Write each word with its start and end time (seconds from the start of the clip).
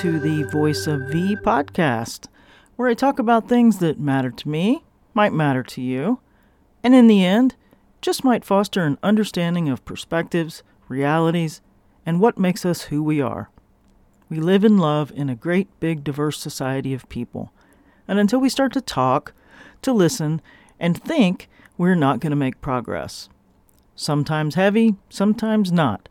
to 0.00 0.18
the 0.18 0.44
Voice 0.44 0.86
of 0.86 1.10
V 1.10 1.36
podcast, 1.36 2.26
where 2.76 2.88
I 2.88 2.94
talk 2.94 3.18
about 3.18 3.50
things 3.50 3.80
that 3.80 4.00
matter 4.00 4.30
to 4.30 4.48
me, 4.48 4.82
might 5.12 5.34
matter 5.34 5.62
to 5.62 5.82
you, 5.82 6.20
and 6.82 6.94
in 6.94 7.06
the 7.06 7.22
end, 7.22 7.54
just 8.00 8.24
might 8.24 8.42
foster 8.42 8.82
an 8.82 8.96
understanding 9.02 9.68
of 9.68 9.84
perspectives, 9.84 10.62
realities, 10.88 11.60
and 12.06 12.18
what 12.18 12.38
makes 12.38 12.64
us 12.64 12.84
who 12.84 13.02
we 13.02 13.20
are. 13.20 13.50
We 14.30 14.40
live 14.40 14.64
and 14.64 14.80
love 14.80 15.12
in 15.14 15.28
a 15.28 15.34
great, 15.34 15.68
big, 15.80 16.02
diverse 16.02 16.38
society 16.38 16.94
of 16.94 17.06
people. 17.10 17.52
And 18.08 18.18
until 18.18 18.40
we 18.40 18.48
start 18.48 18.72
to 18.72 18.80
talk, 18.80 19.34
to 19.82 19.92
listen, 19.92 20.40
and 20.78 20.96
think, 20.96 21.46
we're 21.76 21.94
not 21.94 22.20
going 22.20 22.30
to 22.30 22.36
make 22.36 22.62
progress. 22.62 23.28
Sometimes 23.96 24.54
heavy, 24.54 24.96
sometimes 25.10 25.70
not, 25.70 26.08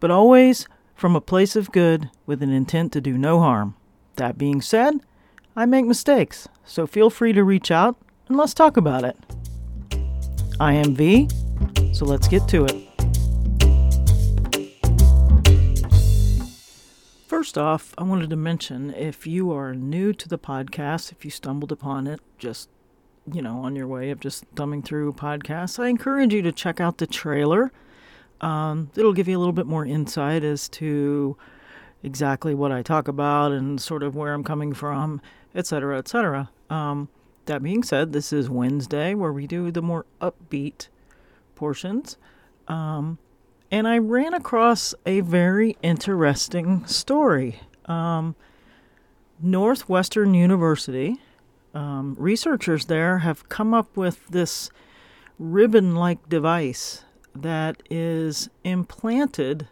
but 0.00 0.10
always 0.10 0.66
from 0.96 1.14
a 1.14 1.20
place 1.20 1.54
of 1.54 1.70
good 1.70 2.10
with 2.24 2.42
an 2.42 2.50
intent 2.50 2.90
to 2.94 3.00
do 3.00 3.18
no 3.18 3.38
harm. 3.38 3.76
That 4.16 4.38
being 4.38 4.62
said, 4.62 4.94
I 5.54 5.66
make 5.66 5.84
mistakes, 5.84 6.48
so 6.64 6.86
feel 6.86 7.10
free 7.10 7.34
to 7.34 7.44
reach 7.44 7.70
out 7.70 7.96
and 8.28 8.36
let's 8.36 8.54
talk 8.54 8.78
about 8.78 9.04
it. 9.04 9.16
I 10.58 10.72
am 10.72 10.94
V, 10.94 11.28
so 11.92 12.06
let's 12.06 12.26
get 12.26 12.48
to 12.48 12.64
it. 12.64 12.82
First 17.26 17.58
off, 17.58 17.92
I 17.98 18.02
wanted 18.02 18.30
to 18.30 18.36
mention 18.36 18.94
if 18.94 19.26
you 19.26 19.52
are 19.52 19.74
new 19.74 20.14
to 20.14 20.28
the 20.28 20.38
podcast, 20.38 21.12
if 21.12 21.26
you 21.26 21.30
stumbled 21.30 21.70
upon 21.70 22.06
it 22.06 22.20
just, 22.38 22.70
you 23.30 23.42
know, 23.42 23.58
on 23.58 23.76
your 23.76 23.86
way 23.86 24.10
of 24.10 24.20
just 24.20 24.44
thumbing 24.54 24.82
through 24.82 25.12
podcasts, 25.12 25.78
I 25.78 25.88
encourage 25.88 26.32
you 26.32 26.40
to 26.40 26.52
check 26.52 26.80
out 26.80 26.96
the 26.96 27.06
trailer. 27.06 27.70
Um, 28.40 28.90
it'll 28.96 29.12
give 29.12 29.28
you 29.28 29.36
a 29.36 29.40
little 29.40 29.52
bit 29.52 29.66
more 29.66 29.84
insight 29.84 30.44
as 30.44 30.68
to 30.70 31.36
exactly 32.02 32.54
what 32.54 32.72
I 32.72 32.82
talk 32.82 33.08
about 33.08 33.52
and 33.52 33.80
sort 33.80 34.02
of 34.02 34.14
where 34.14 34.34
I'm 34.34 34.44
coming 34.44 34.72
from, 34.72 35.20
etc., 35.54 35.98
etc. 35.98 36.50
Um, 36.70 37.08
that 37.46 37.62
being 37.62 37.82
said, 37.82 38.12
this 38.12 38.32
is 38.32 38.50
Wednesday 38.50 39.14
where 39.14 39.32
we 39.32 39.46
do 39.46 39.70
the 39.70 39.82
more 39.82 40.06
upbeat 40.20 40.88
portions. 41.54 42.16
Um, 42.68 43.18
and 43.70 43.88
I 43.88 43.98
ran 43.98 44.34
across 44.34 44.94
a 45.04 45.20
very 45.20 45.76
interesting 45.82 46.86
story. 46.86 47.60
Um, 47.86 48.36
Northwestern 49.40 50.34
University, 50.34 51.20
um, 51.74 52.16
researchers 52.18 52.86
there 52.86 53.18
have 53.18 53.48
come 53.48 53.74
up 53.74 53.96
with 53.96 54.26
this 54.28 54.70
ribbon 55.38 55.94
like 55.94 56.28
device 56.28 57.04
that 57.42 57.82
is 57.90 58.48
implanted 58.64 59.68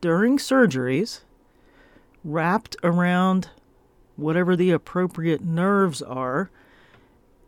during 0.00 0.38
surgeries, 0.38 1.20
wrapped 2.24 2.76
around 2.82 3.48
whatever 4.16 4.56
the 4.56 4.70
appropriate 4.70 5.42
nerves 5.42 6.02
are, 6.02 6.50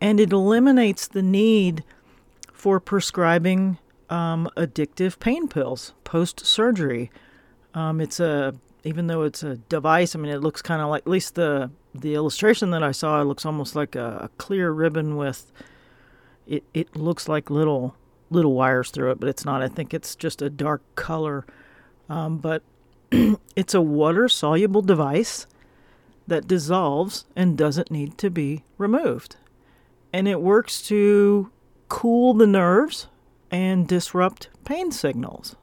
and 0.01 0.19
it 0.19 0.31
eliminates 0.31 1.07
the 1.07 1.21
need 1.21 1.83
for 2.53 2.79
prescribing 2.79 3.77
um, 4.09 4.49
addictive 4.57 5.19
pain 5.19 5.47
pills 5.47 5.93
post 6.03 6.45
surgery. 6.45 7.11
Um, 7.73 8.01
it's 8.01 8.19
a 8.19 8.55
even 8.83 9.07
though 9.07 9.23
it's 9.23 9.43
a 9.43 9.57
device. 9.57 10.15
I 10.15 10.19
mean, 10.19 10.31
it 10.31 10.41
looks 10.41 10.61
kind 10.61 10.81
of 10.81 10.89
like 10.89 11.03
at 11.03 11.07
least 11.07 11.35
the 11.35 11.71
the 11.93 12.15
illustration 12.15 12.71
that 12.71 12.83
I 12.83 12.91
saw. 12.91 13.21
It 13.21 13.25
looks 13.25 13.45
almost 13.45 13.75
like 13.75 13.95
a, 13.95 14.23
a 14.23 14.29
clear 14.37 14.71
ribbon 14.71 15.17
with. 15.17 15.51
It 16.47 16.63
it 16.73 16.95
looks 16.95 17.27
like 17.27 17.49
little 17.49 17.95
little 18.29 18.53
wires 18.53 18.91
through 18.91 19.11
it, 19.11 19.19
but 19.19 19.29
it's 19.29 19.45
not. 19.45 19.61
I 19.61 19.67
think 19.67 19.93
it's 19.93 20.15
just 20.15 20.41
a 20.41 20.49
dark 20.49 20.81
color. 20.95 21.45
Um, 22.09 22.37
but 22.37 22.63
it's 23.55 23.73
a 23.73 23.81
water 23.81 24.27
soluble 24.27 24.81
device 24.81 25.47
that 26.27 26.47
dissolves 26.47 27.25
and 27.35 27.57
doesn't 27.57 27.91
need 27.91 28.17
to 28.19 28.29
be 28.29 28.63
removed. 28.77 29.35
And 30.13 30.27
it 30.27 30.41
works 30.41 30.81
to 30.83 31.51
cool 31.87 32.33
the 32.33 32.47
nerves 32.47 33.07
and 33.51 33.87
disrupt 33.87 34.49
pain 34.63 34.91
signals. 34.91 35.55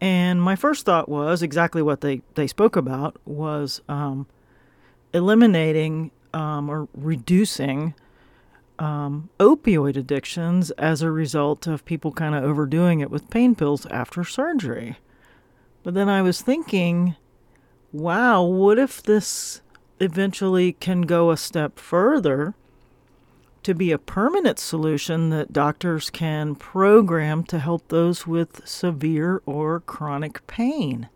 And 0.00 0.40
my 0.40 0.56
first 0.56 0.86
thought 0.86 1.08
was 1.08 1.42
exactly 1.42 1.82
what 1.82 2.00
they, 2.00 2.22
they 2.34 2.46
spoke 2.46 2.74
about 2.74 3.20
was 3.26 3.82
um, 3.88 4.26
eliminating 5.12 6.10
um, 6.32 6.70
or 6.70 6.88
reducing 6.94 7.94
um, 8.80 9.28
opioid 9.38 9.96
addictions 9.96 10.70
as 10.72 11.02
a 11.02 11.10
result 11.12 11.66
of 11.66 11.84
people 11.84 12.10
kind 12.10 12.34
of 12.34 12.42
overdoing 12.42 13.00
it 13.00 13.10
with 13.10 13.30
pain 13.30 13.54
pills 13.54 13.86
after 13.86 14.24
surgery. 14.24 14.96
But 15.82 15.94
then 15.94 16.08
I 16.08 16.22
was 16.22 16.40
thinking, 16.40 17.14
wow, 17.92 18.42
what 18.42 18.78
if 18.78 19.02
this 19.02 19.60
eventually 20.00 20.72
can 20.72 21.02
go 21.02 21.30
a 21.30 21.36
step 21.36 21.78
further 21.78 22.54
to 23.62 23.74
be 23.74 23.92
a 23.92 23.98
permanent 23.98 24.58
solution 24.58 25.28
that 25.28 25.52
doctors 25.52 26.08
can 26.08 26.54
program 26.54 27.44
to 27.44 27.58
help 27.58 27.86
those 27.88 28.26
with 28.26 28.66
severe 28.66 29.42
or 29.44 29.80
chronic 29.80 30.46
pain? 30.46 31.10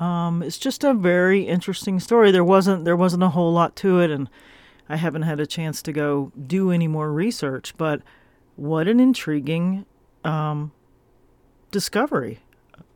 Um, 0.00 0.42
it's 0.42 0.58
just 0.58 0.82
a 0.82 0.94
very 0.94 1.42
interesting 1.42 2.00
story. 2.00 2.30
There 2.30 2.44
wasn't 2.44 2.86
there 2.86 2.96
wasn't 2.96 3.24
a 3.24 3.30
whole 3.30 3.52
lot 3.52 3.76
to 3.76 4.00
it, 4.00 4.10
and 4.10 4.30
I 4.88 4.96
haven't 4.96 5.22
had 5.22 5.40
a 5.40 5.46
chance 5.46 5.82
to 5.82 5.92
go 5.92 6.32
do 6.46 6.70
any 6.70 6.88
more 6.88 7.12
research, 7.12 7.74
but 7.76 8.02
what 8.56 8.88
an 8.88 9.00
intriguing 9.00 9.84
um, 10.24 10.72
discovery. 11.70 12.40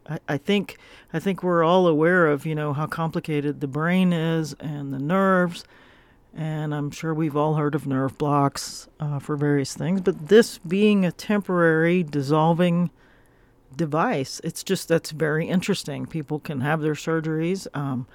I, 0.09 0.19
I 0.29 0.37
think 0.39 0.79
I 1.13 1.19
think 1.19 1.43
we're 1.43 1.63
all 1.63 1.87
aware 1.87 2.27
of 2.27 2.47
you 2.47 2.55
know 2.55 2.73
how 2.73 2.87
complicated 2.87 3.61
the 3.61 3.69
brain 3.69 4.13
is 4.13 4.55
and 4.55 4.93
the 4.93 4.99
nerves, 4.99 5.65
and 6.35 6.75
I'm 6.75 6.91
sure 6.91 7.15
we've 7.15 7.37
all 7.37 7.55
heard 7.55 7.75
of 7.75 7.87
nerve 7.87 8.17
blocks 8.19 8.89
uh, 8.99 9.19
for 9.19 9.37
various 9.37 9.75
things. 9.75 10.01
But 10.01 10.29
this 10.29 10.59
being 10.59 11.05
a 11.05 11.13
temporary 11.13 12.03
dissolving 12.03 12.91
device, 13.77 14.41
it's 14.43 14.65
just 14.65 14.89
that's 14.89 15.11
very 15.11 15.49
interesting. 15.49 16.07
People 16.07 16.41
can 16.41 16.61
have 16.61 16.81
their 16.81 16.95
surgeries, 16.95 17.67
um, 17.75 18.07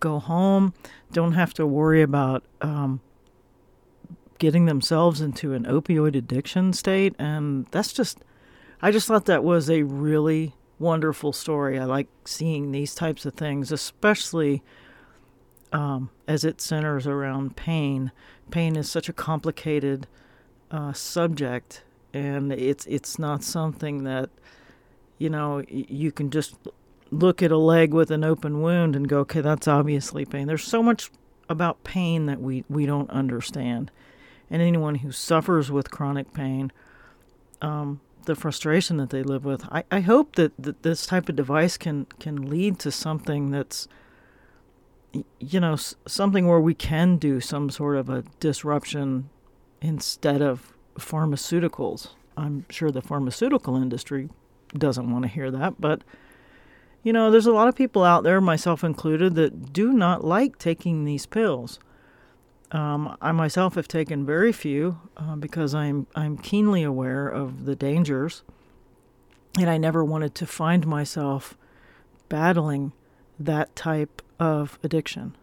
go 0.00 0.18
home, 0.18 0.72
don't 1.12 1.32
have 1.32 1.52
to 1.54 1.66
worry 1.66 2.02
about 2.02 2.44
um, 2.60 3.00
getting 4.38 4.66
themselves 4.66 5.20
into 5.20 5.52
an 5.52 5.64
opioid 5.64 6.16
addiction 6.16 6.72
state. 6.72 7.14
And 7.18 7.66
that's 7.70 7.92
just, 7.92 8.18
I 8.80 8.90
just 8.90 9.06
thought 9.06 9.26
that 9.26 9.44
was 9.44 9.68
a 9.68 9.82
really 9.82 10.54
wonderful 10.78 11.32
story. 11.32 11.78
I 11.78 11.84
like 11.84 12.08
seeing 12.24 12.70
these 12.70 12.94
types 12.94 13.26
of 13.26 13.34
things, 13.34 13.72
especially 13.72 14.62
um, 15.72 16.10
as 16.26 16.44
it 16.44 16.60
centers 16.60 17.06
around 17.06 17.56
pain. 17.56 18.12
Pain 18.50 18.76
is 18.76 18.90
such 18.90 19.08
a 19.08 19.12
complicated 19.12 20.06
uh, 20.70 20.92
subject, 20.92 21.82
and 22.14 22.52
it's 22.52 22.86
it's 22.86 23.18
not 23.18 23.42
something 23.42 24.04
that 24.04 24.30
you 25.18 25.28
know 25.28 25.62
you 25.68 26.10
can 26.12 26.30
just 26.30 26.56
look 27.10 27.42
at 27.42 27.50
a 27.50 27.58
leg 27.58 27.92
with 27.92 28.10
an 28.10 28.24
open 28.24 28.60
wound 28.60 28.94
and 28.94 29.08
go, 29.08 29.20
okay, 29.20 29.40
that's 29.40 29.68
obviously 29.68 30.24
pain. 30.24 30.46
There's 30.46 30.64
so 30.64 30.82
much 30.82 31.10
about 31.48 31.82
pain 31.84 32.26
that 32.26 32.40
we, 32.40 32.64
we 32.68 32.86
don't 32.86 33.08
understand 33.10 33.90
and 34.50 34.62
anyone 34.62 34.96
who 34.96 35.12
suffers 35.12 35.70
with 35.70 35.90
chronic 35.90 36.32
pain, 36.32 36.72
um, 37.60 38.00
the 38.24 38.34
frustration 38.34 38.96
that 38.98 39.10
they 39.10 39.22
live 39.22 39.44
with. 39.44 39.64
I, 39.70 39.84
I 39.90 40.00
hope 40.00 40.36
that, 40.36 40.52
that 40.58 40.82
this 40.82 41.06
type 41.06 41.28
of 41.28 41.36
device 41.36 41.76
can 41.76 42.06
can 42.18 42.48
lead 42.48 42.78
to 42.80 42.90
something 42.90 43.50
that's 43.50 43.88
you 45.40 45.60
know 45.60 45.76
something 46.06 46.46
where 46.46 46.60
we 46.60 46.74
can 46.74 47.16
do 47.16 47.40
some 47.40 47.70
sort 47.70 47.96
of 47.96 48.08
a 48.08 48.24
disruption 48.40 49.30
instead 49.80 50.42
of 50.42 50.72
pharmaceuticals. 50.98 52.08
I'm 52.36 52.66
sure 52.70 52.90
the 52.90 53.02
pharmaceutical 53.02 53.76
industry 53.76 54.28
doesn't 54.76 55.10
want 55.10 55.24
to 55.24 55.28
hear 55.28 55.50
that, 55.50 55.80
but 55.80 56.02
you 57.02 57.12
know, 57.12 57.30
there's 57.30 57.46
a 57.46 57.52
lot 57.52 57.68
of 57.68 57.76
people 57.76 58.04
out 58.04 58.24
there, 58.24 58.40
myself 58.40 58.82
included, 58.82 59.34
that 59.36 59.72
do 59.72 59.92
not 59.92 60.24
like 60.24 60.58
taking 60.58 61.04
these 61.04 61.26
pills. 61.26 61.78
Um, 62.70 63.16
I 63.20 63.32
myself 63.32 63.76
have 63.76 63.88
taken 63.88 64.26
very 64.26 64.52
few 64.52 64.98
uh, 65.16 65.36
because 65.36 65.74
I'm 65.74 66.06
I'm 66.14 66.36
keenly 66.36 66.82
aware 66.82 67.26
of 67.28 67.64
the 67.64 67.74
dangers, 67.74 68.42
and 69.58 69.70
I 69.70 69.78
never 69.78 70.04
wanted 70.04 70.34
to 70.36 70.46
find 70.46 70.86
myself 70.86 71.56
battling 72.28 72.92
that 73.38 73.74
type 73.74 74.20
of 74.38 74.78
addiction. 74.82 75.34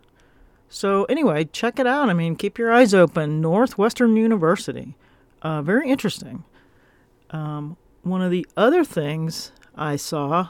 So 0.69 1.05
anyway, 1.05 1.45
check 1.45 1.79
it 1.79 1.87
out. 1.87 2.09
I 2.09 2.13
mean, 2.13 2.35
keep 2.35 2.57
your 2.57 2.71
eyes 2.71 2.93
open. 2.93 3.41
Northwestern 3.41 4.15
University, 4.15 4.95
uh, 5.41 5.61
very 5.61 5.89
interesting. 5.89 6.43
Um, 7.31 7.77
one 8.03 8.21
of 8.21 8.29
the 8.29 8.45
other 8.55 8.83
things 8.83 9.51
I 9.75 9.95
saw 9.95 10.49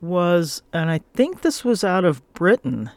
was, 0.00 0.62
and 0.72 0.90
I 0.90 1.00
think 1.14 1.42
this 1.42 1.64
was 1.64 1.84
out 1.84 2.04
of 2.04 2.22
Britain 2.34 2.90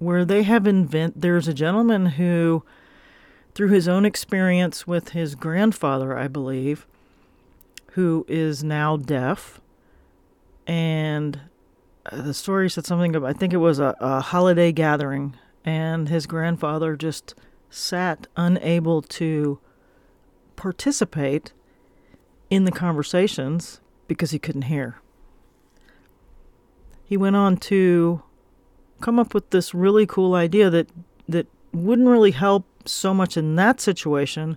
where 0.00 0.24
they 0.24 0.42
have 0.42 0.66
invent 0.66 1.20
there's 1.20 1.46
a 1.46 1.54
gentleman 1.54 2.06
who 2.06 2.64
through 3.54 3.68
his 3.68 3.86
own 3.86 4.04
experience 4.04 4.86
with 4.86 5.10
his 5.10 5.34
grandfather, 5.34 6.16
I 6.16 6.26
believe, 6.26 6.86
who 7.92 8.24
is 8.28 8.64
now 8.64 8.96
deaf 8.96 9.60
and 10.66 11.40
uh, 12.06 12.22
the 12.22 12.34
story 12.34 12.70
said 12.70 12.86
something 12.86 13.14
about, 13.14 13.28
I 13.28 13.32
think 13.32 13.52
it 13.52 13.58
was 13.58 13.78
a, 13.78 13.96
a 14.00 14.20
holiday 14.20 14.72
gathering, 14.72 15.36
and 15.64 16.08
his 16.08 16.26
grandfather 16.26 16.96
just 16.96 17.34
sat 17.70 18.26
unable 18.36 19.02
to 19.02 19.58
participate 20.56 21.52
in 22.50 22.64
the 22.64 22.72
conversations 22.72 23.80
because 24.08 24.30
he 24.30 24.38
couldn't 24.38 24.62
hear. 24.62 25.00
He 27.04 27.16
went 27.16 27.36
on 27.36 27.56
to 27.58 28.22
come 29.00 29.18
up 29.18 29.34
with 29.34 29.50
this 29.50 29.74
really 29.74 30.06
cool 30.06 30.34
idea 30.34 30.70
that 30.70 30.88
that 31.28 31.46
wouldn't 31.72 32.08
really 32.08 32.32
help 32.32 32.66
so 32.84 33.14
much 33.14 33.36
in 33.36 33.56
that 33.56 33.80
situation, 33.80 34.56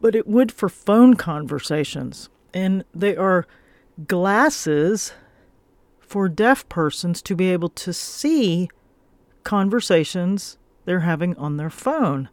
but 0.00 0.14
it 0.14 0.26
would 0.26 0.52
for 0.52 0.68
phone 0.68 1.14
conversations. 1.14 2.28
And 2.52 2.84
they 2.94 3.16
are 3.16 3.46
glasses 4.06 5.12
for 6.00 6.28
deaf 6.28 6.68
persons 6.68 7.20
to 7.22 7.34
be 7.34 7.50
able 7.50 7.70
to 7.70 7.92
see 7.92 8.68
conversations 9.42 10.58
they're 10.84 11.00
having 11.00 11.36
on 11.36 11.56
their 11.56 11.70
phone. 11.70 12.28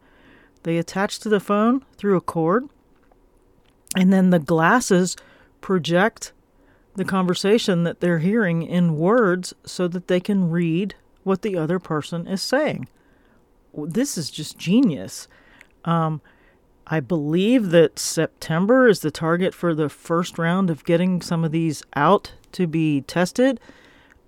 They 0.64 0.78
attach 0.78 1.20
to 1.20 1.30
the 1.30 1.40
phone 1.40 1.84
through 1.98 2.18
a 2.18 2.22
cord, 2.22 2.68
and 3.96 4.14
then 4.14 4.30
the 4.30 4.40
glasses 4.40 5.16
project 5.60 6.34
the 6.96 7.06
conversation 7.06 7.84
that 7.84 8.00
they're 8.00 8.20
hearing 8.20 8.64
in 8.64 8.98
words 8.98 9.54
so 9.66 9.88
that 9.88 10.08
they 10.08 10.20
can 10.20 10.50
read 10.50 10.96
what 11.24 11.42
the 11.42 11.58
other 11.58 11.80
person 11.80 12.28
is 12.28 12.42
saying. 12.42 12.88
This 13.74 14.18
is 14.18 14.30
just 14.30 14.58
genius. 14.58 15.28
Um, 15.86 16.22
I 16.88 17.00
believe 17.00 17.70
that 17.70 17.98
September 17.98 18.88
is 18.88 19.00
the 19.00 19.12
target 19.12 19.54
for 19.54 19.74
the 19.74 19.88
first 19.88 20.38
round 20.38 20.70
of 20.70 20.84
getting 20.84 21.22
some 21.22 21.46
of 21.46 21.52
these 21.52 21.84
out 21.96 22.34
to 22.52 22.68
be 22.68 23.02
tested. 23.02 23.60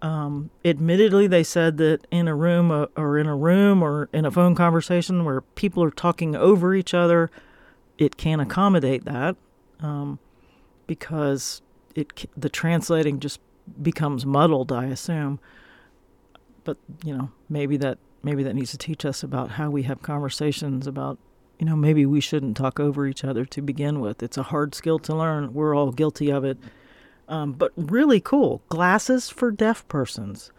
Um, 0.02 0.50
admittedly, 0.64 1.28
they 1.28 1.44
said 1.44 1.78
that 1.78 2.06
in 2.12 2.28
a 2.28 2.36
room 2.36 2.72
uh, 2.72 2.86
or 2.96 3.18
in 3.18 3.28
a 3.28 3.36
room 3.36 3.82
or 3.82 4.10
in 4.14 4.26
a 4.26 4.32
phone 4.32 4.56
conversation 4.56 5.26
where 5.26 5.42
people 5.42 5.84
are 5.84 5.92
talking 5.92 6.36
over 6.36 6.74
each 6.74 6.94
other, 6.94 7.30
it 7.98 8.18
can 8.18 8.40
accommodate 8.40 9.06
that 9.06 9.36
um, 9.82 10.20
because 10.88 11.62
it 11.96 12.30
the 12.36 12.50
translating 12.50 13.20
just 13.20 13.40
becomes 13.82 14.26
muddled. 14.26 14.72
I 14.72 14.86
assume, 14.86 15.40
but 16.64 16.78
you 17.04 17.16
know 17.16 17.32
maybe 17.50 17.78
that 17.78 17.98
maybe 18.24 18.44
that 18.44 18.56
needs 18.56 18.72
to 18.72 18.78
teach 18.78 19.06
us 19.06 19.24
about 19.24 19.52
how 19.52 19.70
we 19.70 19.84
have 19.84 20.02
conversations 20.02 20.88
about 20.88 21.18
you 21.60 21.66
know 21.66 21.76
maybe 21.76 22.06
we 22.06 22.20
shouldn't 22.20 22.58
talk 22.58 22.80
over 22.80 23.08
each 23.08 23.24
other 23.24 23.46
to 23.46 23.62
begin 23.62 24.00
with. 24.00 24.24
It's 24.24 24.38
a 24.38 24.44
hard 24.44 24.76
skill 24.76 25.00
to 25.00 25.16
learn. 25.16 25.54
We're 25.54 25.76
all 25.76 25.92
guilty 25.92 26.32
of 26.32 26.44
it 26.44 26.58
um, 27.28 27.54
but 27.54 27.72
really 27.76 28.20
cool. 28.20 28.62
Glasses 28.70 29.30
for 29.30 29.52
deaf 29.52 29.88
persons. 29.88 30.52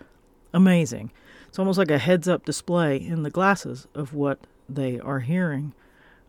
Amazing. 0.53 1.13
It's 1.49 1.59
almost 1.59 1.79
like 1.79 1.91
a 1.91 1.99
heads 1.99 2.29
up 2.29 2.45
display 2.45 2.97
in 2.97 3.23
the 3.23 3.31
glasses 3.31 3.87
of 3.95 4.13
what 4.15 4.41
they 4.69 4.99
are 5.01 5.21
hearing. 5.21 5.73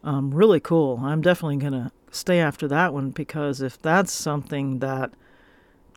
Um, 0.04 0.34
really 0.34 0.60
cool. 0.60 1.00
I'm 1.04 1.22
definitely 1.22 1.58
to 1.72 1.92
stay 2.16 2.40
after 2.40 2.68
that 2.68 2.94
one 2.94 3.12
because 3.12 3.62
if 3.62 3.82
that's 3.82 4.12
something 4.12 4.80
that 4.80 5.14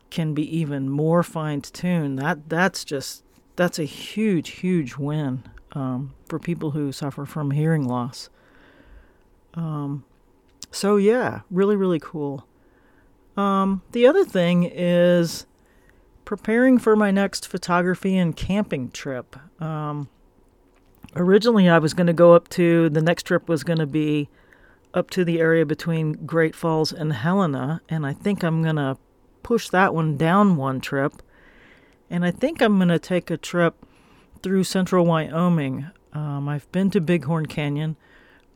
can 0.09 0.33
be 0.33 0.57
even 0.57 0.89
more 0.89 1.23
fine 1.23 1.61
tuned, 1.61 2.19
that 2.19 2.49
that's 2.49 2.83
just 2.83 3.23
that's 3.55 3.79
a 3.79 3.83
huge, 3.83 4.49
huge 4.49 4.95
win 4.95 5.43
um, 5.73 6.13
for 6.27 6.39
people 6.39 6.71
who 6.71 6.91
suffer 6.91 7.25
from 7.25 7.51
hearing 7.51 7.87
loss. 7.87 8.29
Um, 9.53 10.05
so 10.71 10.97
yeah, 10.97 11.41
really, 11.51 11.75
really 11.75 11.99
cool. 11.99 12.45
Um, 13.35 13.81
the 13.91 14.07
other 14.07 14.25
thing 14.25 14.63
is 14.63 15.45
preparing 16.25 16.77
for 16.77 16.95
my 16.95 17.11
next 17.11 17.47
photography 17.47 18.17
and 18.17 18.35
camping 18.35 18.91
trip. 18.91 19.35
Um, 19.61 20.09
originally, 21.15 21.69
I 21.69 21.79
was 21.79 21.93
going 21.93 22.07
to 22.07 22.13
go 22.13 22.33
up 22.33 22.49
to 22.49 22.89
the 22.89 23.01
next 23.01 23.23
trip 23.23 23.49
was 23.49 23.63
going 23.63 23.79
to 23.79 23.87
be 23.87 24.29
up 24.93 25.09
to 25.11 25.23
the 25.23 25.39
area 25.39 25.65
between 25.65 26.25
Great 26.25 26.55
Falls 26.55 26.91
and 26.91 27.13
Helena, 27.13 27.81
and 27.89 28.05
I 28.05 28.13
think 28.13 28.43
I'm 28.43 28.63
going 28.63 28.77
to 28.77 28.97
push 29.43 29.69
that 29.69 29.93
one 29.93 30.17
down 30.17 30.55
one 30.57 30.81
trip. 30.81 31.21
And 32.09 32.25
I 32.25 32.31
think 32.31 32.61
I'm 32.61 32.77
going 32.77 32.89
to 32.89 32.99
take 32.99 33.29
a 33.29 33.37
trip 33.37 33.85
through 34.41 34.63
central 34.63 35.05
Wyoming. 35.05 35.87
Um, 36.13 36.49
I've 36.49 36.71
been 36.71 36.89
to 36.91 37.01
Bighorn 37.01 37.45
Canyon, 37.45 37.95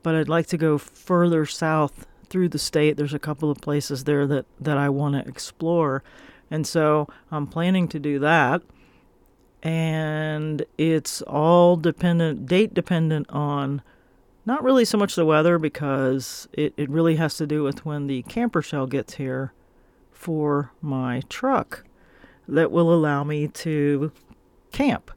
but 0.01 0.15
I'd 0.15 0.29
like 0.29 0.47
to 0.47 0.57
go 0.57 0.77
further 0.77 1.45
south 1.45 2.07
through 2.29 2.49
the 2.49 2.59
state. 2.59 2.97
There's 2.97 3.13
a 3.13 3.19
couple 3.19 3.51
of 3.51 3.61
places 3.61 4.05
there 4.05 4.25
that, 4.27 4.45
that 4.59 4.77
I 4.77 4.89
want 4.89 5.15
to 5.15 5.29
explore. 5.29 6.03
And 6.49 6.65
so 6.65 7.07
I'm 7.31 7.47
planning 7.47 7.87
to 7.89 7.99
do 7.99 8.19
that. 8.19 8.63
And 9.61 10.65
it's 10.77 11.21
all 11.21 11.77
dependent, 11.77 12.47
date 12.47 12.73
dependent 12.73 13.29
on 13.29 13.81
not 14.45 14.63
really 14.63 14.85
so 14.85 14.97
much 14.97 15.15
the 15.15 15.25
weather 15.25 15.57
because 15.57 16.47
it, 16.53 16.73
it 16.77 16.89
really 16.89 17.15
has 17.15 17.37
to 17.37 17.47
do 17.47 17.63
with 17.63 17.85
when 17.85 18.07
the 18.07 18.23
camper 18.23 18.61
shell 18.61 18.87
gets 18.87 19.15
here 19.15 19.53
for 20.11 20.71
my 20.81 21.21
truck 21.29 21.83
that 22.47 22.71
will 22.71 22.93
allow 22.93 23.23
me 23.23 23.47
to 23.47 24.11
camp. 24.71 25.11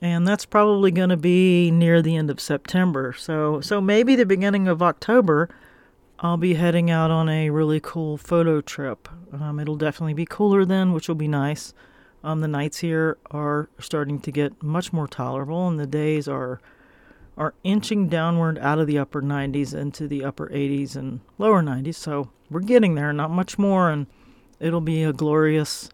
And 0.00 0.26
that's 0.26 0.44
probably 0.44 0.90
going 0.90 1.08
to 1.08 1.16
be 1.16 1.70
near 1.70 2.02
the 2.02 2.16
end 2.16 2.30
of 2.30 2.40
September. 2.40 3.12
So 3.12 3.60
so 3.60 3.80
maybe 3.80 4.14
the 4.14 4.26
beginning 4.26 4.68
of 4.68 4.82
October 4.82 5.48
I'll 6.20 6.36
be 6.36 6.54
heading 6.54 6.90
out 6.90 7.12
on 7.12 7.28
a 7.28 7.50
really 7.50 7.78
cool 7.78 8.16
photo 8.16 8.60
trip. 8.60 9.08
Um, 9.32 9.60
it'll 9.60 9.76
definitely 9.76 10.14
be 10.14 10.26
cooler 10.26 10.64
then, 10.64 10.92
which 10.92 11.06
will 11.06 11.14
be 11.14 11.28
nice. 11.28 11.72
Um, 12.24 12.40
the 12.40 12.48
nights 12.48 12.78
here 12.78 13.18
are 13.30 13.68
starting 13.78 14.18
to 14.22 14.32
get 14.32 14.60
much 14.60 14.92
more 14.92 15.06
tolerable, 15.06 15.68
and 15.68 15.78
the 15.78 15.86
days 15.86 16.26
are 16.26 16.60
are 17.38 17.54
inching 17.62 18.08
downward 18.08 18.58
out 18.58 18.80
of 18.80 18.88
the 18.88 18.98
upper 18.98 19.22
90s 19.22 19.72
into 19.72 20.08
the 20.08 20.24
upper 20.24 20.48
80s 20.48 20.96
and 20.96 21.20
lower 21.38 21.62
90s. 21.62 21.94
So 21.94 22.30
we're 22.50 22.60
getting 22.60 22.96
there, 22.96 23.12
not 23.12 23.30
much 23.30 23.56
more, 23.56 23.90
and 23.90 24.08
it'll 24.58 24.80
be 24.80 25.04
a 25.04 25.12
glorious 25.12 25.88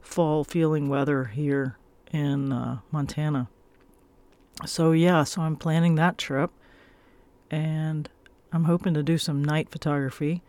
fall 0.00 0.42
feeling 0.42 0.88
weather 0.88 1.26
here 1.26 1.78
in 2.12 2.52
uh, 2.52 2.80
Montana. 2.90 3.48
So 4.66 4.90
yeah, 4.90 5.22
so 5.22 5.42
I'm 5.42 5.56
planning 5.56 5.94
that 5.94 6.18
trip, 6.18 6.50
and 7.48 8.08
I'm 8.52 8.64
hoping 8.64 8.92
to 8.94 9.04
do 9.04 9.18
some 9.18 9.42
night 9.42 9.70
photography. 9.70 10.42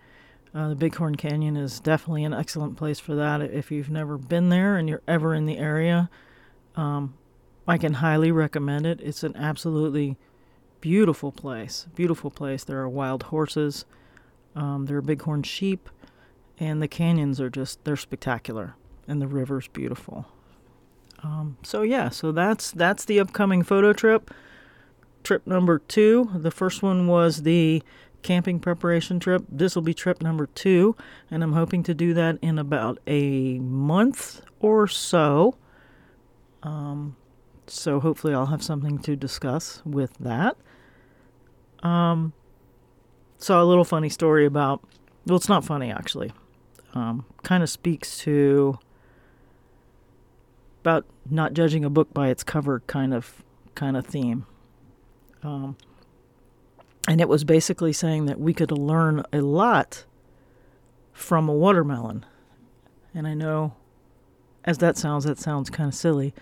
Uh, 0.53 0.69
the 0.69 0.75
Bighorn 0.75 1.15
Canyon 1.15 1.55
is 1.55 1.79
definitely 1.79 2.23
an 2.23 2.33
excellent 2.33 2.75
place 2.75 2.99
for 2.99 3.15
that. 3.15 3.41
If 3.41 3.71
you've 3.71 3.89
never 3.89 4.17
been 4.17 4.49
there 4.49 4.77
and 4.77 4.89
you're 4.89 5.01
ever 5.07 5.33
in 5.35 5.45
the 5.45 5.57
area, 5.57 6.09
um, 6.75 7.13
I 7.67 7.77
can 7.77 7.95
highly 7.95 8.31
recommend 8.31 8.85
it. 8.85 8.99
It's 9.01 9.23
an 9.23 9.35
absolutely 9.35 10.17
beautiful 10.81 11.31
place. 11.31 11.87
Beautiful 11.95 12.29
place. 12.29 12.63
There 12.63 12.79
are 12.79 12.89
wild 12.89 13.23
horses, 13.23 13.85
um, 14.55 14.85
there 14.85 14.97
are 14.97 15.01
bighorn 15.01 15.43
sheep, 15.43 15.89
and 16.59 16.81
the 16.81 16.87
canyons 16.87 17.39
are 17.39 17.49
just 17.49 17.83
they're 17.83 17.95
spectacular, 17.95 18.75
and 19.07 19.21
the 19.21 19.27
river's 19.27 19.67
beautiful. 19.67 20.27
Um, 21.23 21.57
so 21.63 21.81
yeah, 21.81 22.09
so 22.09 22.31
that's 22.31 22.71
that's 22.71 23.05
the 23.05 23.19
upcoming 23.19 23.63
photo 23.63 23.93
trip 23.93 24.31
trip 25.23 25.47
number 25.47 25.79
two. 25.79 26.29
The 26.35 26.51
first 26.51 26.83
one 26.83 27.07
was 27.07 27.43
the 27.43 27.81
camping 28.21 28.59
preparation 28.59 29.19
trip. 29.19 29.43
This 29.49 29.75
will 29.75 29.81
be 29.81 29.93
trip 29.93 30.21
number 30.21 30.47
two, 30.47 30.95
and 31.31 31.43
I'm 31.43 31.53
hoping 31.53 31.83
to 31.83 31.93
do 31.93 32.13
that 32.13 32.37
in 32.41 32.59
about 32.59 32.99
a 33.07 33.59
month 33.59 34.41
or 34.59 34.87
so. 34.87 35.55
Um, 36.61 37.15
so 37.67 37.99
hopefully, 37.99 38.33
I'll 38.33 38.47
have 38.47 38.63
something 38.63 38.99
to 38.99 39.15
discuss 39.15 39.81
with 39.85 40.17
that. 40.19 40.57
Um, 41.81 42.33
saw 43.37 43.61
a 43.61 43.65
little 43.65 43.83
funny 43.83 44.09
story 44.09 44.45
about. 44.45 44.81
Well, 45.25 45.37
it's 45.37 45.49
not 45.49 45.63
funny 45.63 45.91
actually. 45.91 46.31
Um, 46.93 47.25
kind 47.43 47.63
of 47.63 47.69
speaks 47.69 48.17
to 48.19 48.77
about 50.81 51.05
not 51.29 51.53
judging 51.53 51.85
a 51.85 51.89
book 51.89 52.13
by 52.13 52.29
its 52.29 52.43
cover 52.43 52.81
kind 52.87 53.13
of 53.13 53.43
kind 53.75 53.97
of 53.97 54.05
theme. 54.05 54.45
Um, 55.41 55.77
and 57.07 57.19
it 57.19 57.27
was 57.27 57.43
basically 57.43 57.93
saying 57.93 58.25
that 58.25 58.39
we 58.39 58.53
could 58.53 58.71
learn 58.71 59.23
a 59.33 59.41
lot 59.41 60.05
from 61.11 61.49
a 61.49 61.53
watermelon. 61.53 62.25
And 63.13 63.27
I 63.27 63.33
know, 63.33 63.75
as 64.63 64.77
that 64.79 64.97
sounds, 64.97 65.25
that 65.25 65.39
sounds 65.39 65.69
kind 65.69 65.89
of 65.89 65.95
silly. 65.95 66.33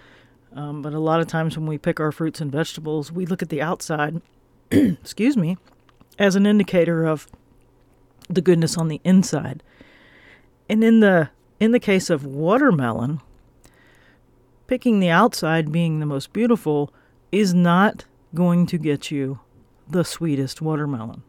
Um, 0.54 0.82
but 0.82 0.94
a 0.94 1.00
lot 1.00 1.22
of 1.22 1.28
times 1.28 1.58
when 1.58 1.66
we 1.66 1.78
pick 1.78 2.00
our 2.00 2.12
fruits 2.12 2.42
and 2.42 2.52
vegetables, 2.52 3.12
we 3.12 3.26
look 3.26 3.42
at 3.42 3.50
the 3.50 3.62
outside, 3.62 4.22
excuse 4.72 5.38
me, 5.38 5.58
as 6.20 6.36
an 6.36 6.46
indicator 6.46 7.06
of 7.06 7.28
the 8.30 8.42
goodness 8.42 8.78
on 8.78 8.88
the 8.88 9.02
inside. 9.04 9.64
And 10.70 10.84
in 10.84 11.00
the 11.00 11.30
in 11.60 11.72
the 11.72 11.80
case 11.80 12.10
of 12.10 12.26
watermelon, 12.26 13.22
picking 14.68 15.00
the 15.00 15.10
outside 15.10 15.72
being 15.72 16.00
the 16.00 16.06
most 16.06 16.34
beautiful 16.34 16.94
is 17.32 17.54
not 17.54 18.06
going 18.34 18.66
to 18.66 18.78
get 18.78 19.12
you 19.12 19.40
the 19.88 20.04
sweetest 20.04 20.62
watermelon. 20.62 21.24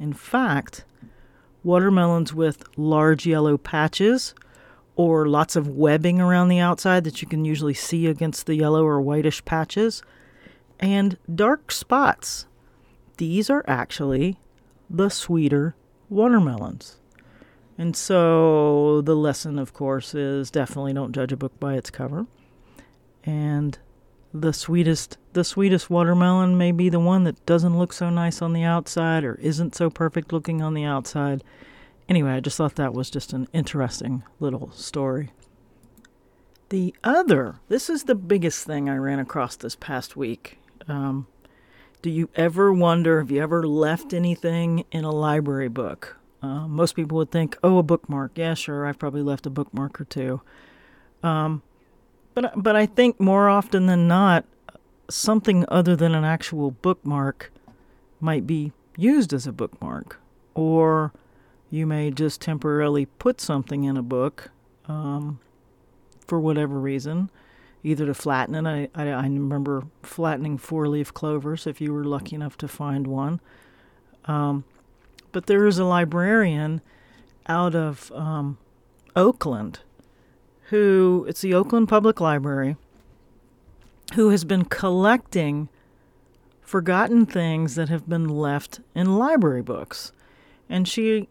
In 0.00 0.12
fact, 0.12 0.84
watermelons 1.62 2.34
with 2.34 2.64
large 2.76 3.24
yellow 3.24 3.56
patches 3.56 4.34
or 4.96 5.26
lots 5.26 5.56
of 5.56 5.68
webbing 5.68 6.20
around 6.20 6.48
the 6.48 6.58
outside 6.58 7.04
that 7.04 7.22
you 7.22 7.28
can 7.28 7.44
usually 7.44 7.74
see 7.74 8.06
against 8.06 8.46
the 8.46 8.54
yellow 8.54 8.84
or 8.84 9.00
whitish 9.00 9.44
patches, 9.44 10.02
and 10.78 11.16
dark 11.32 11.72
spots. 11.72 12.46
These 13.16 13.48
are 13.48 13.64
actually 13.66 14.38
the 14.90 15.08
sweeter 15.08 15.74
watermelons. 16.10 16.96
And 17.78 17.96
so 17.96 19.00
the 19.00 19.16
lesson, 19.16 19.58
of 19.58 19.72
course, 19.72 20.14
is 20.14 20.50
definitely 20.50 20.92
don't 20.92 21.12
judge 21.12 21.32
a 21.32 21.36
book 21.36 21.58
by 21.58 21.74
its 21.74 21.90
cover. 21.90 22.26
And 23.24 23.78
the 24.34 24.52
sweetest 24.52 25.18
the 25.32 25.44
sweetest 25.44 25.90
watermelon 25.90 26.56
may 26.58 26.72
be 26.72 26.88
the 26.88 27.00
one 27.00 27.24
that 27.24 27.44
doesn't 27.46 27.78
look 27.78 27.92
so 27.92 28.10
nice 28.10 28.42
on 28.42 28.52
the 28.52 28.62
outside 28.62 29.24
or 29.24 29.34
isn't 29.36 29.74
so 29.74 29.88
perfect 29.88 30.32
looking 30.32 30.60
on 30.60 30.74
the 30.74 30.84
outside. 30.84 31.42
Anyway, 32.08 32.30
I 32.30 32.40
just 32.40 32.56
thought 32.56 32.74
that 32.76 32.94
was 32.94 33.10
just 33.10 33.32
an 33.32 33.48
interesting 33.52 34.22
little 34.40 34.70
story. 34.72 35.30
The 36.68 36.94
other, 37.04 37.56
this 37.68 37.90
is 37.90 38.04
the 38.04 38.14
biggest 38.14 38.66
thing 38.66 38.88
I 38.88 38.96
ran 38.96 39.18
across 39.18 39.56
this 39.56 39.76
past 39.76 40.16
week. 40.16 40.58
Um, 40.88 41.26
do 42.00 42.10
you 42.10 42.28
ever 42.34 42.72
wonder, 42.72 43.20
have 43.20 43.30
you 43.30 43.42
ever 43.42 43.66
left 43.66 44.12
anything 44.12 44.84
in 44.90 45.04
a 45.04 45.10
library 45.10 45.68
book? 45.68 46.16
Uh, 46.42 46.66
most 46.66 46.96
people 46.96 47.16
would 47.18 47.30
think, 47.30 47.56
oh, 47.62 47.78
a 47.78 47.82
bookmark. 47.82 48.32
Yeah, 48.34 48.54
sure, 48.54 48.86
I've 48.86 48.98
probably 48.98 49.22
left 49.22 49.46
a 49.46 49.50
bookmark 49.50 50.00
or 50.00 50.04
two. 50.04 50.40
Um, 51.22 51.62
but 52.34 52.52
but 52.56 52.74
I 52.74 52.86
think 52.86 53.20
more 53.20 53.48
often 53.48 53.86
than 53.86 54.08
not, 54.08 54.44
something 55.08 55.64
other 55.68 55.94
than 55.94 56.14
an 56.14 56.24
actual 56.24 56.72
bookmark 56.72 57.52
might 58.20 58.46
be 58.46 58.72
used 58.96 59.32
as 59.32 59.46
a 59.46 59.52
bookmark, 59.52 60.18
or 60.54 61.12
you 61.72 61.86
may 61.86 62.10
just 62.10 62.42
temporarily 62.42 63.06
put 63.06 63.40
something 63.40 63.84
in 63.84 63.96
a 63.96 64.02
book 64.02 64.50
um, 64.88 65.40
for 66.26 66.38
whatever 66.38 66.78
reason, 66.78 67.30
either 67.82 68.04
to 68.04 68.12
flatten 68.12 68.54
it. 68.54 68.90
I, 68.94 69.02
I, 69.02 69.08
I 69.08 69.22
remember 69.22 69.84
flattening 70.02 70.58
four 70.58 70.86
leaf 70.86 71.14
clovers 71.14 71.66
if 71.66 71.80
you 71.80 71.94
were 71.94 72.04
lucky 72.04 72.36
enough 72.36 72.58
to 72.58 72.68
find 72.68 73.06
one. 73.06 73.40
Um, 74.26 74.64
but 75.32 75.46
there 75.46 75.66
is 75.66 75.78
a 75.78 75.86
librarian 75.86 76.82
out 77.46 77.74
of 77.74 78.12
um, 78.12 78.58
Oakland 79.16 79.80
who, 80.64 81.24
it's 81.26 81.40
the 81.40 81.54
Oakland 81.54 81.88
Public 81.88 82.20
Library, 82.20 82.76
who 84.12 84.28
has 84.28 84.44
been 84.44 84.66
collecting 84.66 85.70
forgotten 86.60 87.24
things 87.24 87.76
that 87.76 87.88
have 87.88 88.06
been 88.06 88.28
left 88.28 88.80
in 88.94 89.16
library 89.16 89.62
books. 89.62 90.12
And 90.68 90.86
she 90.86 91.28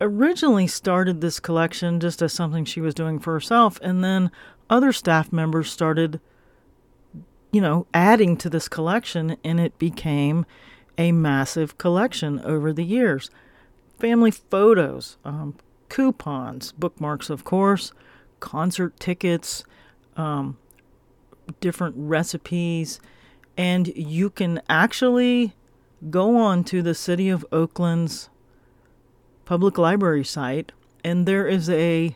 originally 0.00 0.66
started 0.66 1.20
this 1.20 1.40
collection 1.40 2.00
just 2.00 2.22
as 2.22 2.32
something 2.32 2.64
she 2.64 2.80
was 2.80 2.94
doing 2.94 3.18
for 3.18 3.32
herself, 3.32 3.78
and 3.82 4.02
then 4.02 4.30
other 4.68 4.92
staff 4.92 5.32
members 5.32 5.70
started, 5.70 6.20
you 7.52 7.60
know, 7.60 7.86
adding 7.92 8.36
to 8.38 8.50
this 8.50 8.68
collection, 8.68 9.36
and 9.44 9.60
it 9.60 9.78
became 9.78 10.46
a 10.96 11.12
massive 11.12 11.78
collection 11.78 12.40
over 12.40 12.72
the 12.72 12.84
years. 12.84 13.30
Family 13.98 14.30
photos, 14.30 15.18
um, 15.24 15.56
coupons, 15.88 16.72
bookmarks, 16.72 17.28
of 17.28 17.44
course, 17.44 17.92
concert 18.38 18.98
tickets, 18.98 19.64
um, 20.16 20.56
different 21.60 21.94
recipes, 21.96 23.00
and 23.56 23.88
you 23.88 24.30
can 24.30 24.62
actually 24.68 25.54
go 26.08 26.36
on 26.36 26.64
to 26.64 26.80
the 26.80 26.94
City 26.94 27.28
of 27.28 27.44
Oakland's 27.52 28.30
public 29.50 29.76
library 29.76 30.22
site, 30.22 30.70
and 31.02 31.26
there 31.26 31.44
is 31.44 31.68
a 31.68 32.14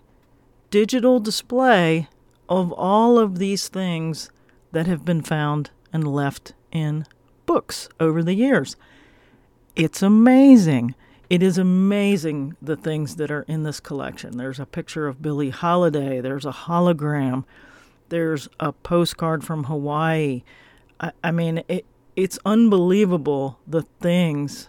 digital 0.71 1.19
display 1.19 2.09
of 2.49 2.71
all 2.75 3.19
of 3.19 3.41
these 3.41 3.67
things 3.67 4.31
that 4.71 4.87
have 4.87 5.05
been 5.05 5.21
found 5.21 5.69
and 5.93 6.07
left 6.07 6.53
in 6.71 7.05
books 7.45 7.89
over 7.99 8.23
the 8.23 8.35
years. 8.35 8.77
It's 9.75 10.01
amazing. 10.01 10.95
It 11.29 11.43
is 11.43 11.59
amazing 11.59 12.55
the 12.63 12.77
things 12.77 13.17
that 13.17 13.33
are 13.33 13.45
in 13.49 13.65
this 13.65 13.81
collection. 13.81 14.37
There's 14.37 14.61
a 14.61 14.65
picture 14.65 15.09
of 15.09 15.21
Billie 15.21 15.51
Holiday, 15.51 16.21
there's 16.21 16.47
a 16.47 16.53
hologram, 16.53 17.43
there's 18.11 18.49
a 18.61 18.71
postcard 18.71 19.43
from 19.43 19.65
Hawaii. 19.65 20.45
I, 21.01 21.11
I 21.25 21.33
mean, 21.33 21.65
it, 21.67 21.85
it's 22.15 22.39
unbelievable 22.47 23.59
the 23.67 23.83
things 23.83 24.69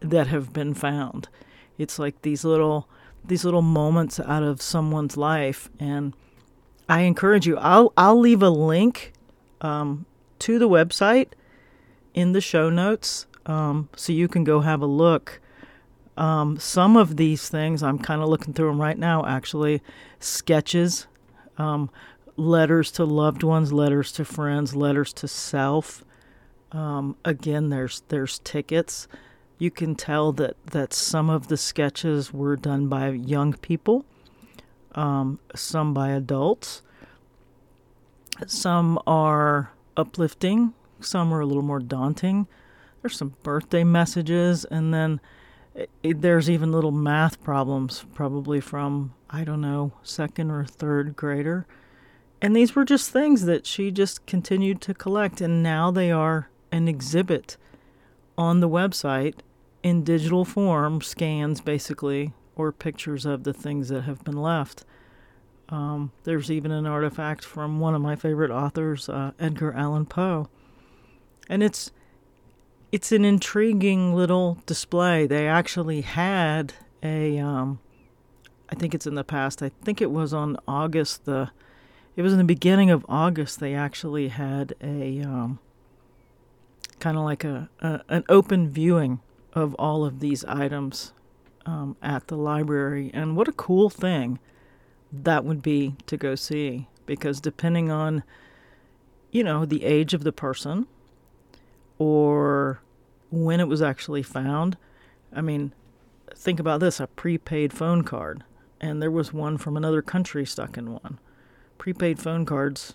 that 0.00 0.26
have 0.26 0.52
been 0.52 0.74
found. 0.74 1.30
It's 1.78 1.98
like 1.98 2.22
these 2.22 2.44
little 2.44 2.88
these 3.24 3.44
little 3.44 3.62
moments 3.62 4.18
out 4.18 4.42
of 4.42 4.60
someone's 4.60 5.16
life, 5.16 5.70
and 5.78 6.12
I 6.88 7.02
encourage 7.02 7.46
you. 7.46 7.56
I'll 7.58 7.92
I'll 7.96 8.18
leave 8.18 8.42
a 8.42 8.50
link 8.50 9.12
um, 9.60 10.06
to 10.40 10.58
the 10.58 10.68
website 10.68 11.28
in 12.14 12.32
the 12.32 12.40
show 12.40 12.68
notes, 12.68 13.26
um, 13.46 13.88
so 13.96 14.12
you 14.12 14.28
can 14.28 14.44
go 14.44 14.60
have 14.60 14.82
a 14.82 14.86
look. 14.86 15.40
Um, 16.16 16.58
some 16.58 16.96
of 16.96 17.16
these 17.16 17.48
things, 17.48 17.82
I'm 17.82 17.98
kind 17.98 18.20
of 18.20 18.28
looking 18.28 18.52
through 18.52 18.68
them 18.68 18.80
right 18.80 18.98
now, 18.98 19.24
actually, 19.24 19.80
sketches, 20.20 21.06
um, 21.56 21.90
letters 22.36 22.90
to 22.92 23.04
loved 23.04 23.42
ones, 23.42 23.72
letters 23.72 24.12
to 24.12 24.24
friends, 24.24 24.76
letters 24.76 25.12
to 25.14 25.28
self. 25.28 26.04
Um, 26.70 27.16
again, 27.24 27.70
there's 27.70 28.02
there's 28.08 28.38
tickets. 28.40 29.08
You 29.58 29.70
can 29.70 29.94
tell 29.94 30.32
that, 30.32 30.56
that 30.66 30.92
some 30.92 31.30
of 31.30 31.48
the 31.48 31.56
sketches 31.56 32.32
were 32.32 32.56
done 32.56 32.88
by 32.88 33.10
young 33.10 33.52
people, 33.54 34.04
um, 34.94 35.38
some 35.54 35.94
by 35.94 36.10
adults. 36.10 36.82
Some 38.46 38.98
are 39.06 39.72
uplifting, 39.96 40.72
some 41.00 41.32
are 41.32 41.40
a 41.40 41.46
little 41.46 41.62
more 41.62 41.80
daunting. 41.80 42.48
There's 43.00 43.16
some 43.16 43.34
birthday 43.42 43.84
messages, 43.84 44.64
and 44.64 44.92
then 44.92 45.20
it, 45.74 46.20
there's 46.20 46.50
even 46.50 46.72
little 46.72 46.90
math 46.90 47.42
problems, 47.42 48.04
probably 48.14 48.60
from, 48.60 49.14
I 49.30 49.44
don't 49.44 49.60
know, 49.60 49.92
second 50.02 50.50
or 50.50 50.64
third 50.64 51.14
grader. 51.14 51.66
And 52.40 52.56
these 52.56 52.74
were 52.74 52.84
just 52.84 53.10
things 53.10 53.44
that 53.44 53.66
she 53.66 53.90
just 53.90 54.26
continued 54.26 54.80
to 54.82 54.94
collect, 54.94 55.40
and 55.40 55.62
now 55.62 55.90
they 55.90 56.10
are 56.10 56.48
an 56.72 56.88
exhibit 56.88 57.56
on 58.36 58.60
the 58.60 58.68
website 58.68 59.36
in 59.82 60.04
digital 60.04 60.44
form, 60.44 61.00
scans 61.00 61.60
basically, 61.60 62.32
or 62.56 62.72
pictures 62.72 63.24
of 63.26 63.44
the 63.44 63.52
things 63.52 63.88
that 63.88 64.02
have 64.02 64.22
been 64.24 64.36
left. 64.36 64.84
Um, 65.68 66.12
there's 66.24 66.50
even 66.50 66.70
an 66.70 66.86
artifact 66.86 67.44
from 67.44 67.80
one 67.80 67.94
of 67.94 68.02
my 68.02 68.14
favorite 68.14 68.50
authors, 68.50 69.08
uh, 69.08 69.32
Edgar 69.38 69.72
Allan 69.72 70.06
Poe, 70.06 70.48
and 71.48 71.62
it's 71.62 71.90
it's 72.92 73.10
an 73.10 73.24
intriguing 73.24 74.14
little 74.14 74.58
display. 74.66 75.26
They 75.26 75.48
actually 75.48 76.02
had 76.02 76.74
a, 77.02 77.38
um, 77.38 77.80
I 78.68 78.74
think 78.74 78.94
it's 78.94 79.06
in 79.06 79.14
the 79.14 79.24
past. 79.24 79.62
I 79.62 79.70
think 79.82 80.02
it 80.02 80.10
was 80.10 80.34
on 80.34 80.58
August 80.68 81.24
the, 81.24 81.50
it 82.16 82.22
was 82.22 82.32
in 82.32 82.38
the 82.38 82.44
beginning 82.44 82.90
of 82.90 83.06
August. 83.08 83.60
They 83.60 83.74
actually 83.74 84.28
had 84.28 84.74
a, 84.82 85.22
um, 85.22 85.58
kind 87.02 87.18
of 87.18 87.24
like 87.24 87.42
a, 87.42 87.68
a, 87.80 88.00
an 88.08 88.22
open 88.28 88.70
viewing 88.70 89.18
of 89.54 89.74
all 89.74 90.04
of 90.04 90.20
these 90.20 90.44
items 90.44 91.12
um, 91.66 91.96
at 92.00 92.28
the 92.28 92.36
library, 92.36 93.10
and 93.12 93.36
what 93.36 93.48
a 93.48 93.52
cool 93.52 93.90
thing 93.90 94.38
that 95.12 95.44
would 95.44 95.62
be 95.62 95.96
to 96.06 96.16
go 96.16 96.36
see. 96.36 96.86
Because 97.04 97.40
depending 97.40 97.90
on, 97.90 98.22
you 99.32 99.42
know, 99.42 99.64
the 99.64 99.84
age 99.84 100.14
of 100.14 100.22
the 100.22 100.30
person 100.30 100.86
or 101.98 102.80
when 103.30 103.58
it 103.58 103.66
was 103.66 103.82
actually 103.82 104.22
found. 104.22 104.76
I 105.32 105.40
mean, 105.40 105.72
think 106.36 106.60
about 106.60 106.78
this 106.78 107.00
a 107.00 107.08
prepaid 107.08 107.72
phone 107.72 108.02
card, 108.02 108.44
and 108.80 109.02
there 109.02 109.10
was 109.10 109.32
one 109.32 109.58
from 109.58 109.76
another 109.76 110.02
country 110.02 110.46
stuck 110.46 110.78
in 110.78 110.92
one. 110.92 111.18
Prepaid 111.78 112.20
phone 112.20 112.46
cards, 112.46 112.94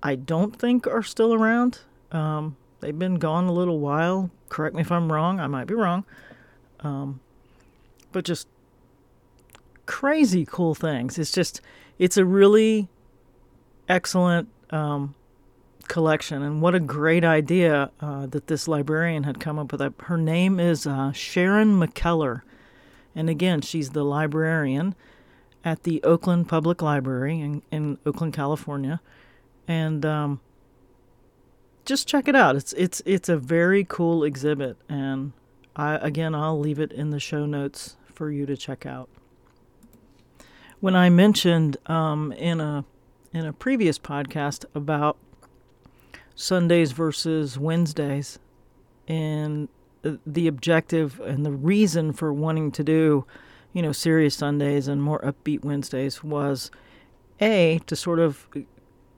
I 0.00 0.14
don't 0.14 0.56
think 0.56 0.86
are 0.86 1.02
still 1.02 1.34
around. 1.34 1.80
Um, 2.12 2.56
they've 2.86 2.96
been 2.96 3.16
gone 3.16 3.46
a 3.46 3.52
little 3.52 3.80
while. 3.80 4.30
Correct 4.48 4.76
me 4.76 4.82
if 4.82 4.92
I'm 4.92 5.10
wrong, 5.10 5.40
I 5.40 5.48
might 5.48 5.66
be 5.66 5.74
wrong. 5.74 6.04
Um, 6.80 7.18
but 8.12 8.24
just 8.24 8.46
crazy 9.86 10.46
cool 10.46 10.76
things. 10.76 11.18
It's 11.18 11.32
just, 11.32 11.60
it's 11.98 12.16
a 12.16 12.24
really 12.24 12.86
excellent 13.88 14.48
um, 14.70 15.16
collection. 15.88 16.42
And 16.42 16.62
what 16.62 16.76
a 16.76 16.80
great 16.80 17.24
idea 17.24 17.90
uh, 18.00 18.26
that 18.26 18.46
this 18.46 18.68
librarian 18.68 19.24
had 19.24 19.40
come 19.40 19.58
up 19.58 19.72
with. 19.72 19.82
Her 20.02 20.16
name 20.16 20.60
is 20.60 20.86
uh, 20.86 21.10
Sharon 21.10 21.80
McKellar. 21.80 22.42
And 23.16 23.28
again, 23.28 23.62
she's 23.62 23.90
the 23.90 24.04
librarian 24.04 24.94
at 25.64 25.82
the 25.82 26.00
Oakland 26.04 26.48
Public 26.48 26.80
Library 26.82 27.40
in, 27.40 27.62
in 27.72 27.98
Oakland, 28.06 28.32
California. 28.32 29.00
And 29.66 30.06
um, 30.06 30.40
just 31.86 32.06
check 32.08 32.28
it 32.28 32.36
out. 32.36 32.56
It's 32.56 32.72
it's 32.74 33.02
it's 33.06 33.28
a 33.28 33.36
very 33.38 33.84
cool 33.84 34.24
exhibit, 34.24 34.76
and 34.88 35.32
I 35.76 35.96
again 35.96 36.34
I'll 36.34 36.58
leave 36.58 36.78
it 36.80 36.92
in 36.92 37.10
the 37.10 37.20
show 37.20 37.46
notes 37.46 37.96
for 38.12 38.30
you 38.30 38.46
to 38.46 38.56
check 38.56 38.84
out. 38.86 39.08
when 40.80 40.94
I 40.96 41.10
mentioned 41.10 41.76
um, 41.86 42.32
in 42.32 42.60
a 42.60 42.84
in 43.32 43.46
a 43.46 43.52
previous 43.52 43.98
podcast 43.98 44.64
about 44.74 45.16
Sundays 46.34 46.92
versus 46.92 47.58
Wednesdays, 47.58 48.38
and 49.08 49.68
the 50.02 50.46
objective 50.46 51.20
and 51.20 51.44
the 51.44 51.50
reason 51.52 52.12
for 52.12 52.32
wanting 52.32 52.70
to 52.72 52.84
do, 52.84 53.26
you 53.72 53.82
know, 53.82 53.92
serious 53.92 54.34
Sundays 54.36 54.88
and 54.88 55.02
more 55.02 55.20
upbeat 55.20 55.64
Wednesdays 55.64 56.22
was 56.22 56.70
a 57.40 57.80
to 57.86 57.96
sort 57.96 58.18
of 58.18 58.46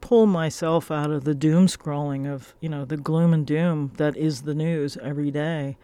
pull 0.00 0.26
myself 0.26 0.90
out 0.90 1.10
of 1.10 1.24
the 1.24 1.34
doom 1.34 1.66
scrolling 1.66 2.26
of 2.26 2.54
you 2.60 2.68
know 2.68 2.84
the 2.84 2.96
gloom 2.96 3.32
and 3.32 3.46
doom 3.46 3.92
that 3.96 4.16
is 4.16 4.42
the 4.42 4.54
news 4.54 4.96
every 5.02 5.30
day 5.30 5.76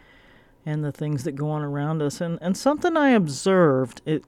and 0.66 0.84
the 0.84 0.92
things 0.92 1.24
that 1.24 1.32
go 1.32 1.50
on 1.50 1.62
around 1.62 2.02
us. 2.02 2.20
And 2.20 2.38
and 2.40 2.56
something 2.56 2.96
i 2.96 3.10
observed 3.10 4.00
it 4.04 4.24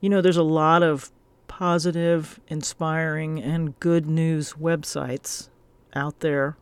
you 0.00 0.08
know 0.08 0.20
there's 0.20 0.36
a 0.36 0.42
lot 0.42 0.82
of 0.82 1.10
positive 1.48 2.40
inspiring 2.48 3.42
and 3.42 3.78
good 3.80 4.06
news 4.06 4.54
websites 4.54 5.48
out 5.94 6.20
there. 6.20 6.56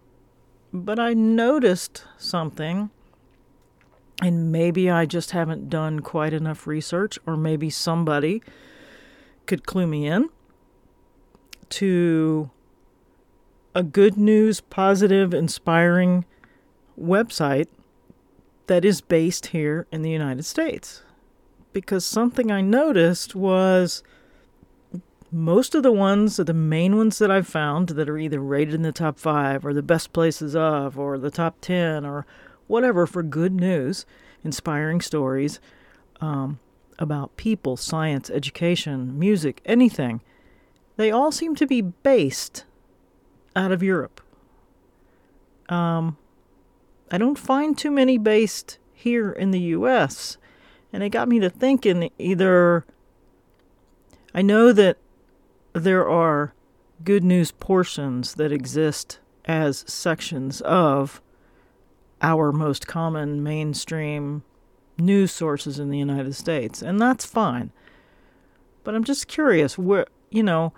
But 0.73 0.99
i 0.99 1.15
noticed 1.15 2.05
something 2.17 2.91
and 4.21 4.51
maybe 4.51 4.91
i 4.91 5.07
just 5.07 5.31
haven't 5.31 5.71
done 5.71 6.01
quite 6.01 6.33
enough 6.33 6.67
research 6.67 7.19
or 7.27 7.37
maybe 7.37 7.71
somebody 7.71 8.43
could 9.47 9.65
clue 9.65 9.87
me 9.87 10.07
in 10.07 10.29
to 11.71 12.51
a 13.75 13.83
good 13.83 14.17
news, 14.17 14.61
positive, 14.61 15.33
inspiring 15.33 16.25
website 17.01 17.69
that 18.67 18.85
is 18.85 19.01
based 19.01 19.47
here 19.47 19.87
in 19.91 20.03
the 20.03 20.11
United 20.11 20.45
States. 20.45 21.03
Because 21.73 22.05
something 22.05 22.51
I 22.51 22.61
noticed 22.61 23.35
was 23.35 24.03
most 25.31 25.75
of 25.75 25.83
the 25.83 25.93
ones, 25.93 26.37
the 26.37 26.55
main 26.55 26.97
ones 26.97 27.19
that 27.19 27.31
I've 27.31 27.47
found 27.47 27.91
that 27.91 28.09
are 28.09 28.19
either 28.19 28.41
rated 28.41 28.75
in 28.75 28.83
the 28.83 28.93
top 28.93 29.19
five 29.19 29.65
or 29.65 29.75
the 29.75 29.83
best 29.83 30.13
places 30.13 30.57
of 30.57 30.99
or 30.99 31.19
the 31.19 31.31
top 31.31 31.57
10 31.61 32.05
or 32.05 32.27
whatever 32.67 33.07
for 33.07 33.23
good 33.23 33.53
news, 33.53 34.07
inspiring 34.43 35.01
stories 35.01 35.61
um, 36.21 36.59
about 36.99 37.37
people, 37.37 37.77
science, 37.77 38.31
education, 38.31 39.19
music, 39.19 39.61
anything 39.65 40.21
they 40.99 41.13
all 41.13 41.31
seem 41.31 41.55
to 41.55 41.67
be 41.67 41.81
based 41.81 42.65
out 43.55 43.71
of 43.71 43.83
Europe. 43.83 44.21
Um, 45.69 46.19
I 47.11 47.19
don't 47.19 47.39
find 47.39 47.79
too 47.79 47.93
many 47.93 48.19
based 48.19 48.79
here 48.93 49.31
in 49.31 49.53
the 49.53 49.61
U.S., 49.61 50.37
and 50.93 51.03
it 51.03 51.11
got 51.11 51.29
me 51.29 51.39
to 51.39 51.49
thinking 51.49 52.11
either 52.19 52.85
I 54.35 54.43
know 54.43 54.73
that 54.73 54.99
there 55.73 56.09
are 56.09 56.53
good 57.05 57.23
news 57.23 57.53
portions 57.53 58.35
that 58.35 58.51
exist 58.51 59.21
as 59.45 59.85
sections 59.87 60.61
of 60.63 61.23
our 62.21 62.51
most 62.51 62.87
common 62.89 63.43
mainstream 63.43 64.43
news 64.99 65.31
sources 65.31 65.79
in 65.79 65.91
the 65.91 65.99
United 65.99 66.35
States, 66.35 66.83
and 66.83 67.01
that's 67.01 67.25
fine. 67.25 67.71
But 68.83 68.97
I'm 68.97 69.05
just 69.05 69.29
curious 69.29 69.79
where, 69.79 70.07
you 70.31 70.43
know, 70.43 70.73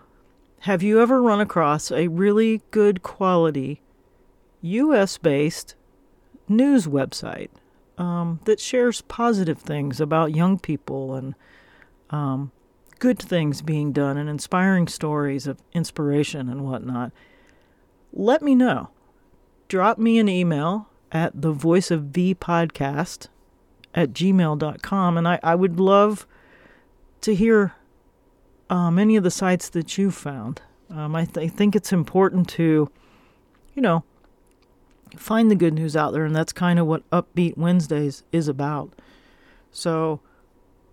have 0.64 0.82
you 0.82 1.00
ever 1.00 1.22
run 1.22 1.40
across 1.40 1.90
a 1.90 2.08
really 2.08 2.60
good 2.70 3.02
quality 3.02 3.80
US 4.60 5.16
based 5.16 5.74
news 6.48 6.86
website 6.86 7.48
um, 7.96 8.40
that 8.44 8.60
shares 8.60 9.00
positive 9.02 9.58
things 9.58 10.00
about 10.00 10.34
young 10.34 10.58
people 10.58 11.14
and 11.14 11.34
um, 12.10 12.52
good 12.98 13.18
things 13.18 13.62
being 13.62 13.92
done 13.92 14.18
and 14.18 14.28
inspiring 14.28 14.86
stories 14.86 15.46
of 15.46 15.62
inspiration 15.72 16.48
and 16.50 16.62
whatnot? 16.62 17.12
Let 18.12 18.42
me 18.42 18.54
know. 18.54 18.90
Drop 19.68 19.96
me 19.96 20.18
an 20.18 20.28
email 20.28 20.88
at 21.10 21.40
the 21.40 21.52
voice 21.52 21.90
of 21.90 22.04
V 22.04 22.34
podcast 22.34 23.28
at 23.94 24.12
gmail.com 24.12 25.16
and 25.16 25.26
I, 25.26 25.40
I 25.42 25.54
would 25.54 25.80
love 25.80 26.26
to 27.22 27.34
hear 27.34 27.74
uh, 28.70 28.90
many 28.90 29.16
of 29.16 29.24
the 29.24 29.30
sites 29.30 29.68
that 29.70 29.98
you've 29.98 30.14
found. 30.14 30.62
Um, 30.88 31.14
I, 31.14 31.24
th- 31.24 31.44
I 31.44 31.48
think 31.48 31.76
it's 31.76 31.92
important 31.92 32.48
to, 32.50 32.90
you 33.74 33.82
know, 33.82 34.04
find 35.16 35.50
the 35.50 35.56
good 35.56 35.74
news 35.74 35.96
out 35.96 36.12
there, 36.12 36.24
and 36.24 36.34
that's 36.34 36.52
kind 36.52 36.78
of 36.78 36.86
what 36.86 37.08
Upbeat 37.10 37.58
Wednesdays 37.58 38.22
is 38.32 38.48
about. 38.48 38.92
So 39.72 40.20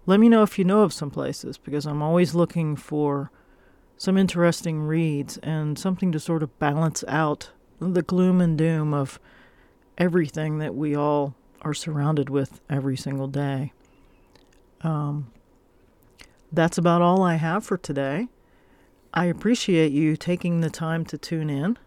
let 0.08 0.20
me 0.20 0.28
know 0.28 0.42
if 0.42 0.58
you 0.58 0.66
know 0.66 0.82
of 0.82 0.92
some 0.92 1.12
places 1.12 1.58
because 1.58 1.86
I'm 1.86 2.02
always 2.02 2.34
looking 2.34 2.76
for 2.76 3.32
some 3.96 4.18
interesting 4.18 4.82
reads 4.82 5.38
and 5.38 5.78
something 5.78 6.12
to 6.12 6.20
sort 6.20 6.44
of 6.44 6.58
balance 6.60 7.04
out 7.08 7.52
the 7.80 8.02
gloom 8.02 8.42
and 8.42 8.58
doom 8.58 8.94
of 8.94 9.20
everything 9.98 10.60
that 10.60 10.76
we 10.76 10.96
all 10.96 11.36
are 11.62 11.74
surrounded 11.74 12.30
with 12.30 12.62
every 12.70 12.98
single 12.98 13.28
day. 13.28 13.74
Um, 14.82 15.32
that's 16.52 16.78
about 16.78 17.02
all 17.02 17.24
I 17.24 17.36
have 17.36 17.66
for 17.66 17.78
today. 17.78 18.28
I 19.14 19.26
appreciate 19.26 19.92
you 19.92 20.16
taking 20.16 20.62
the 20.62 20.70
time 20.70 21.06
to 21.06 21.18
tune 21.18 21.50
in. 21.50 21.78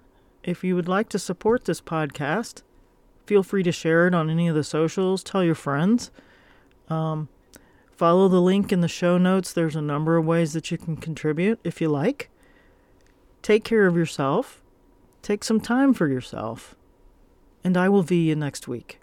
If 0.43 0.65
you 0.65 0.75
would 0.75 0.89
like 0.89 1.09
to 1.11 1.19
support 1.19 1.65
this 1.65 1.81
podcast, 1.81 2.63
feel 3.27 3.43
free 3.43 3.63
to 3.63 3.73
share 3.73 4.07
it 4.07 4.15
on 4.15 4.31
any 4.31 4.49
of 4.49 4.55
the 4.55 4.65
socials, 4.65 5.23
tell 5.23 5.45
your 5.45 5.55
friends. 5.55 6.11
Um, 6.89 7.29
follow 7.93 8.29
the 8.29 8.41
link 8.41 8.73
in 8.73 8.81
the 8.81 8.89
show 8.89 9.19
notes. 9.19 9.53
There's 9.53 9.77
a 9.77 9.83
number 9.83 10.17
of 10.17 10.27
ways 10.27 10.53
that 10.55 10.71
you 10.71 10.79
can 10.79 10.97
contribute 10.97 11.61
if 11.63 11.81
you 11.81 11.89
like. 11.89 12.31
Take 13.43 13.65
care 13.65 13.87
of 13.87 13.97
yourself. 13.97 14.63
Take 15.23 15.45
some 15.45 15.61
time 15.61 15.95
for 15.95 16.09
yourself. 16.09 16.75
And 17.63 17.77
I 17.77 17.89
will 17.89 18.07
see 18.07 18.29
you 18.29 18.37
next 18.37 18.67
week. 18.67 19.00